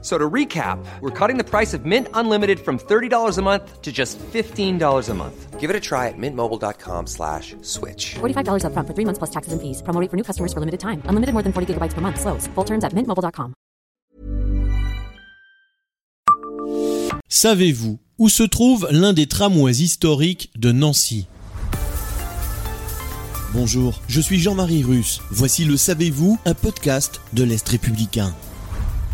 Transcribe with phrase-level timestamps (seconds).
[0.00, 3.90] So to recap, we're cutting the price of Mint Unlimited from $30 a month to
[3.90, 5.58] just $15 a month.
[5.58, 8.14] Give it a try at mintmobile.com slash switch.
[8.20, 9.82] $45 upfront for three months plus taxes and fees.
[9.82, 11.02] Promo rate for new customers for limited time.
[11.06, 12.20] Unlimited more than 40 gigabytes per month.
[12.20, 12.46] Slows.
[12.54, 13.54] Full terms at mintmobile.com.
[17.28, 21.26] Savez-vous où se trouve l'un des tramways historiques de Nancy?
[23.52, 25.20] Bonjour, je suis Jean-Marie Russe.
[25.30, 28.34] Voici le Savez-vous, un podcast de l'Est républicain.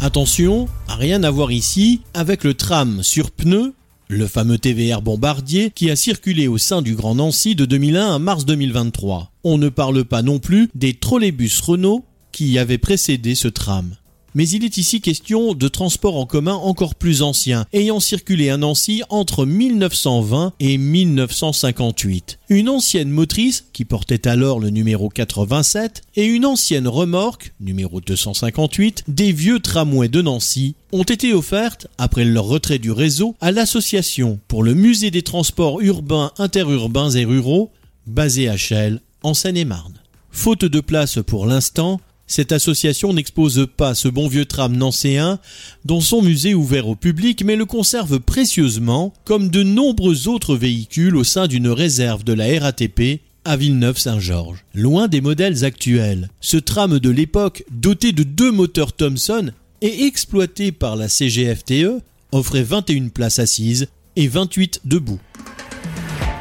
[0.00, 3.72] Attention, rien à voir ici avec le tram sur pneus,
[4.08, 8.18] le fameux TVR Bombardier qui a circulé au sein du Grand Nancy de 2001 à
[8.18, 9.32] mars 2023.
[9.44, 13.96] On ne parle pas non plus des trolleybus Renault qui avaient précédé ce tram.
[14.34, 18.56] Mais il est ici question de transports en commun encore plus anciens, ayant circulé à
[18.56, 22.40] Nancy entre 1920 et 1958.
[22.48, 29.04] Une ancienne motrice, qui portait alors le numéro 87, et une ancienne remorque, numéro 258,
[29.06, 34.40] des vieux tramways de Nancy, ont été offertes, après leur retrait du réseau, à l'association
[34.48, 37.70] pour le musée des transports urbains, interurbains et ruraux,
[38.08, 39.94] basé à Chelles, en Seine-et-Marne.
[40.30, 45.38] Faute de place pour l'instant, cette association n'expose pas ce bon vieux tram nancéen
[45.84, 51.16] dans son musée ouvert au public, mais le conserve précieusement, comme de nombreux autres véhicules
[51.16, 54.64] au sein d'une réserve de la RATP à Villeneuve-Saint-Georges.
[54.74, 59.52] Loin des modèles actuels, ce tram de l'époque, doté de deux moteurs Thomson
[59.82, 62.00] et exploité par la CGFTE,
[62.32, 65.20] offrait 21 places assises et 28 debout.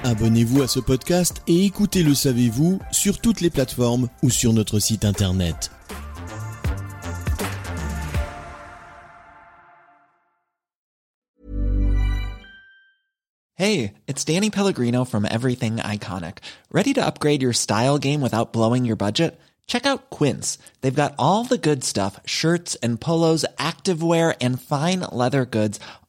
[0.06, 4.80] Abonnez-vous à ce podcast et écoutez Le Savez-vous sur toutes les plateformes ou sur notre
[4.80, 5.72] site internet.
[13.56, 16.40] Hey, it's Danny Pellegrino from Everything Iconic.
[16.70, 19.40] Ready to upgrade your style game without blowing your budget?
[19.68, 20.58] Check out Quince.
[20.82, 25.80] They've got all the good stuff shirts and polos, activewear, and fine leather goods,